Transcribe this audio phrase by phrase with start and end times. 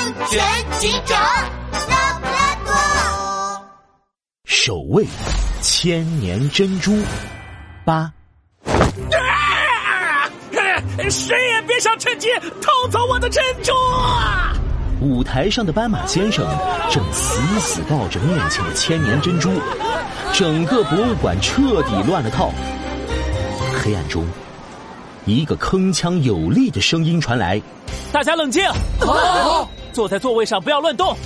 [0.00, 0.40] 安全
[0.78, 1.20] 警长
[1.90, 2.72] 拉布拉多，
[4.46, 5.06] 守卫
[5.60, 6.96] 千年珍珠
[7.84, 8.10] 八。
[11.10, 12.28] 谁也别想趁机
[12.62, 14.54] 偷走我的珍珠啊！
[15.02, 16.46] 舞台上的斑马先生
[16.90, 19.50] 正死死抱着面前的千年珍珠，
[20.32, 22.50] 整个博物馆彻底乱了套。
[23.82, 24.26] 黑暗中，
[25.30, 27.60] 一个铿锵有力的声音传来
[28.12, 28.64] ：“大家冷静，
[28.98, 31.16] 好，坐在座位上不要乱动，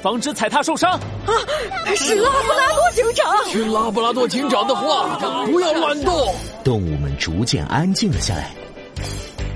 [0.00, 0.92] 防止踩踏受伤。”
[1.26, 1.32] 啊，
[1.96, 3.44] 是拉布拉多警长。
[3.46, 6.34] 听拉布拉多警长的话，不要乱动。
[6.62, 8.50] 动物们逐渐安静了下来。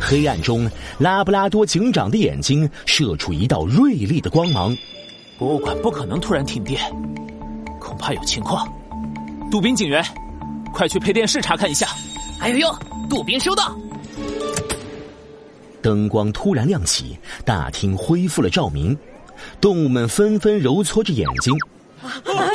[0.01, 4.77] 黑暗中，拉布拉多警长的眼睛射出一道锐利的光芒。
[5.39, 6.81] 博物馆不可能突然停电，
[7.79, 8.67] 恐怕有情况。
[9.51, 10.05] 杜宾警员，
[10.73, 11.89] 快去配电室查看一下。
[12.41, 13.77] 哎呦呦，杜宾收到。
[15.83, 18.97] 灯光突然亮起，大厅恢复了照明，
[19.61, 21.53] 动物们纷纷揉搓着眼睛。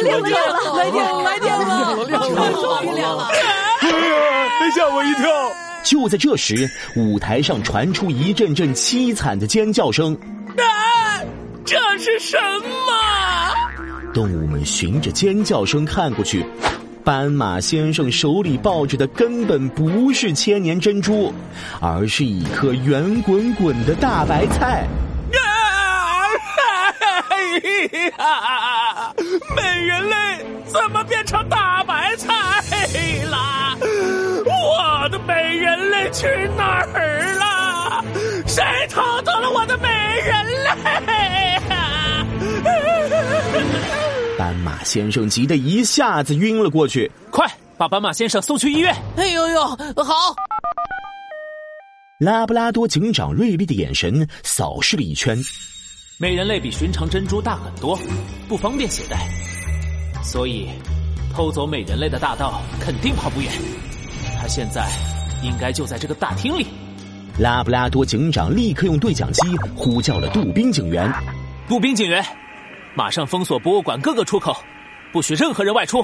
[0.03, 3.29] 亮了，亮了，来电，来电了，亮了，终于亮了！
[4.75, 5.27] 吓我一跳。
[5.83, 10.13] 就在这时，舞台上传出一阵阵凄惨的尖叫声。
[10.57, 11.23] 啊！
[11.63, 14.13] 这是什么？
[14.13, 16.45] 动物们循着尖叫声看过去，
[17.07, 21.33] 斑马先生手里抱着的根本不是千年珍珠，
[21.79, 24.85] 而是一颗圆滚滚的大白菜。
[28.17, 29.13] 啊！
[29.55, 30.15] 美人类
[30.65, 32.33] 怎么变成大白菜
[33.29, 33.77] 了？
[34.45, 38.03] 我的美人类去哪儿了？
[38.45, 39.87] 谁偷走了我的美
[40.25, 40.45] 人
[41.05, 41.16] 类？
[44.87, 47.45] 先生急得一下子晕了过去，快
[47.77, 48.95] 把斑马先生送去医院！
[49.17, 50.33] 哎呦呦，好！
[52.19, 55.37] 拉布拉多警长锐利的眼神扫视了一圈，
[56.17, 57.99] 美人类比寻常珍珠大很多，
[58.47, 59.27] 不方便携带，
[60.23, 60.69] 所以
[61.35, 63.51] 偷走美人类的大盗肯定跑不远。
[64.39, 64.89] 他现在
[65.43, 66.65] 应该就在这个大厅里。
[67.37, 69.41] 拉布拉多警长立刻用对讲机
[69.75, 71.13] 呼叫了杜宾警员。
[71.67, 72.25] 杜宾警员，
[72.95, 74.55] 马上封锁博物馆各个出口，
[75.17, 75.99] 不许任何人外出。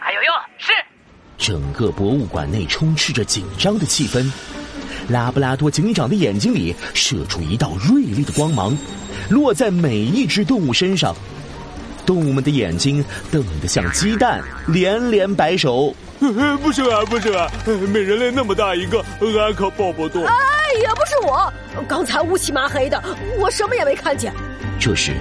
[0.00, 0.72] 还有用，是。
[1.38, 4.28] 整个博物馆内充斥着紧张的气氛。
[5.08, 8.76] 拉布拉多警长的眼睛里射出一道锐利的光芒，
[9.30, 11.14] 落在每一只动物身上。
[12.04, 15.94] 动物们的眼睛瞪得像鸡蛋，连连摆手。
[16.18, 17.48] 不是啊，不是啊！
[17.94, 20.24] 美人类那么大一个，俺可抱不动。
[20.24, 20.34] 哎，
[20.80, 21.52] 也不是我，
[21.86, 23.00] 刚才乌漆麻黑的，
[23.38, 24.34] 我什么也没看见。
[24.80, 25.12] 这时，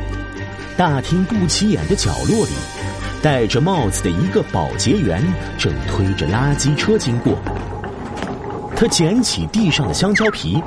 [0.76, 2.52] 大厅不起眼的角落里，
[3.26, 5.20] 戴着帽子的一个保洁员
[5.58, 7.34] 正推着垃圾车经过。
[8.76, 10.62] 他捡起地上的香蕉皮，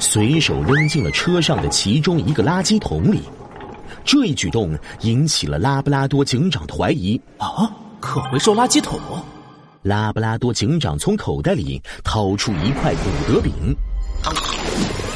[0.00, 3.20] 随手扔进了车上的其中一个垃圾桶里。
[4.04, 7.14] 这一举动引起了拉布拉多警长的怀疑。
[7.38, 7.70] 啊，
[8.00, 8.98] 可回收垃圾桶！
[9.82, 13.52] 拉布拉多警长从口袋里掏出一块古德饼。
[14.24, 15.09] 哇！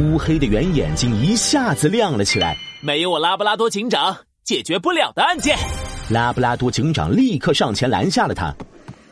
[0.00, 2.56] 乌黑的圆眼睛一下子亮了起来。
[2.80, 5.58] 没有我拉布拉多警长，解决不了的案件。
[6.08, 8.54] 拉布拉多警长立刻上前拦下了他。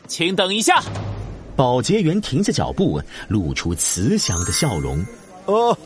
[0.06, 0.82] 请等一下。
[1.54, 5.04] 保洁员停下脚步，露出慈祥的笑容。
[5.44, 5.76] 哦，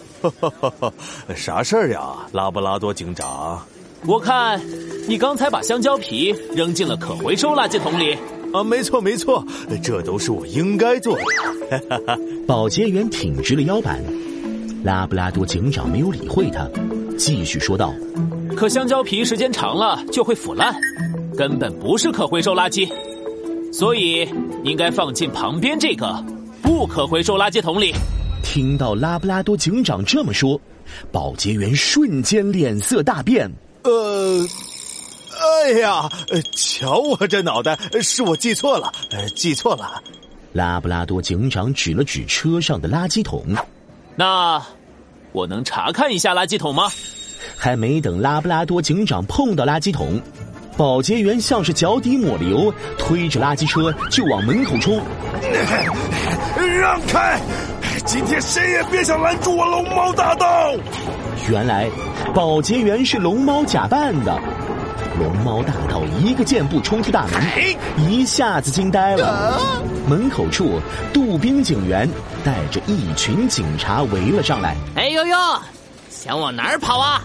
[1.34, 3.60] 啥事儿呀，拉布拉多警长？
[4.06, 4.60] 我看
[5.08, 8.16] 你刚才把香蕉皮扔进了可回收垃圾桶里。
[8.52, 9.44] 啊，没错没错，
[9.82, 12.19] 这都是我应该做的。
[12.46, 14.00] 保洁员挺直了腰板。
[14.82, 16.69] 拉布拉多警长没有理会他，
[17.16, 17.94] 继续说道
[18.56, 20.75] ：“可香蕉皮时间长了就会腐烂，
[21.37, 22.91] 根本不是可回收垃圾，
[23.72, 24.28] 所以
[24.65, 26.25] 应该放进旁边这个
[26.62, 27.94] 不可回收垃圾桶里。”
[28.43, 30.60] 听到拉布拉多警长这么说，
[31.12, 33.49] 保洁员瞬间脸色大变。
[33.84, 34.44] 呃，
[35.64, 36.09] 哎呀，
[36.56, 38.93] 瞧我这脑袋，是我记错了，
[39.37, 40.02] 记错了。
[40.52, 43.44] 拉布拉多警长指了指车上的垃圾桶。
[44.17, 44.62] 那
[45.32, 46.85] 我能查看一下垃圾桶吗？
[47.56, 50.20] 还没等拉布拉多警长碰到垃圾桶，
[50.76, 55.00] 保洁员像是脚底抹了油，推着垃圾车就往门口冲。
[56.81, 57.41] 让开！
[58.05, 60.75] 今天谁也别想拦住我龙猫大盗！
[61.49, 61.88] 原来
[62.35, 64.37] 保洁员是龙猫假扮的。
[65.19, 69.61] 龙猫大盗一个箭步冲出大门，一下子惊呆了。
[70.09, 70.81] 门口处，
[71.12, 72.09] 杜宾警员
[72.44, 74.76] 带着一群警察围了上来。
[74.97, 75.37] 哎呦呦，
[76.09, 77.23] 想往哪儿跑啊？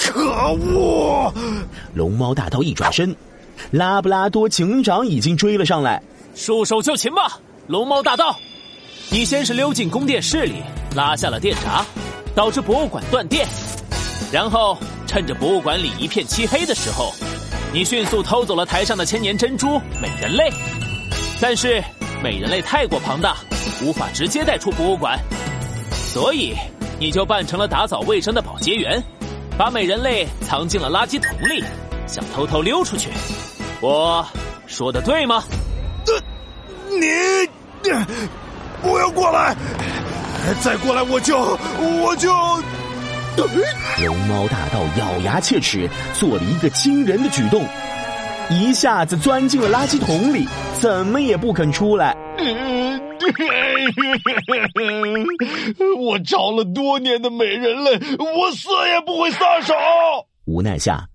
[0.00, 1.32] 可恶！
[1.94, 3.14] 龙猫大盗一转身，
[3.72, 6.00] 拉布拉多警长已经追了上来。
[6.36, 8.38] 束手就擒吧，龙猫大盗！
[9.10, 10.62] 你先是溜进宫殿室里，
[10.94, 11.84] 拉下了电闸，
[12.34, 13.46] 导致博物馆断电。
[14.30, 17.14] 然后趁着博物馆里一片漆黑的时候，
[17.72, 20.52] 你迅速偷走了台上的千年珍珠美人类。
[21.40, 21.82] 但是
[22.22, 23.38] 美人类太过庞大，
[23.82, 25.18] 无法直接带出博物馆，
[25.90, 26.54] 所以
[27.00, 29.02] 你就扮成了打扫卫生的保洁员，
[29.56, 31.64] 把美人类藏进了垃圾桶里，
[32.06, 33.08] 想偷偷溜出去。
[33.80, 34.24] 我
[34.66, 35.42] 说的对吗？
[36.90, 37.06] 你
[38.82, 39.56] 不要过来！
[40.60, 41.58] 再过来我就
[42.02, 42.30] 我就。
[44.04, 47.64] 龙猫大盗咬牙切齿，做了一个惊人的举动，
[48.50, 50.44] 一下子钻进了垃圾桶里，
[50.80, 52.16] 怎么也不肯出来。
[55.98, 59.74] 我找了多年的美人类，我死也不会撒手。
[60.46, 61.06] 无奈下，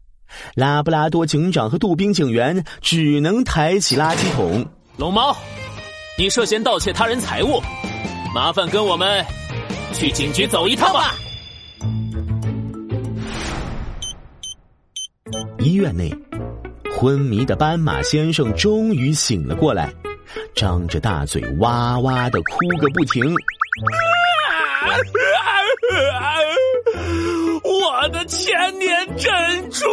[0.56, 4.66] 拉布拉多警长和杜宾警员只能抬起垃圾桶。
[4.98, 5.36] 龙猫，
[6.18, 7.62] 你涉嫌盗窃他人财物，
[8.34, 9.26] 麻烦跟我们
[9.94, 11.16] 去警局走一趟吧。
[15.64, 16.14] 医院内，
[16.92, 19.90] 昏迷的斑马先生终于醒了过来，
[20.54, 23.24] 张着大嘴哇哇的哭个不停。
[27.64, 29.32] 我的千年珍
[29.72, 29.88] 珠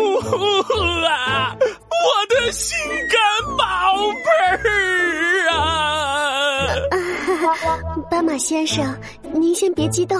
[1.06, 2.76] 啊，我的心
[3.08, 3.20] 肝
[3.56, 3.64] 宝
[4.24, 6.66] 贝儿啊！
[8.10, 8.84] 斑马先生，
[9.32, 10.18] 您先别激动，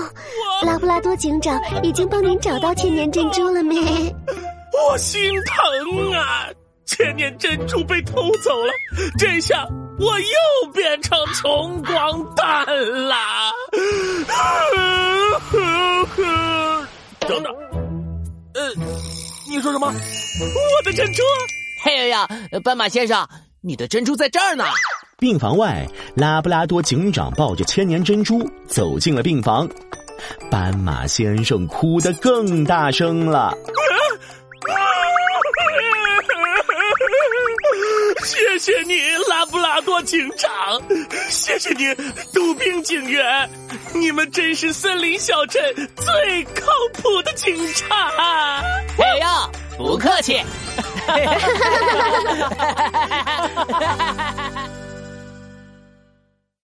[0.65, 3.75] 拉布拉多警长已经帮您找到千年珍珠了没？
[4.89, 6.49] 我心疼啊！
[6.87, 8.73] 千年珍珠被偷走了，
[9.19, 9.67] 这下
[9.99, 10.27] 我又
[10.73, 12.65] 变成穷光蛋
[13.07, 13.53] 啦！
[17.21, 17.55] 等等，
[18.55, 18.73] 呃，
[19.49, 19.87] 你说什么？
[19.87, 21.23] 我的珍珠？
[21.85, 22.27] 嘿呀呀，
[22.65, 23.29] 斑马先生，
[23.61, 24.65] 你的珍珠在这儿呢。
[25.19, 25.87] 病房外，
[26.17, 29.69] 拉布拉多警长抱着千年珍珠走进了病房，
[30.51, 33.57] 斑马先生哭得更大声了。
[40.03, 40.83] 警长！
[41.29, 41.95] 谢谢你，
[42.33, 43.51] 杜宾警员！
[43.95, 48.63] 你们真是森林小镇最靠谱的警察！
[48.99, 50.41] 哎呀，不客气！